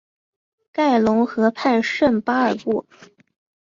[0.73, 2.87] 盖隆河畔圣巴尔布。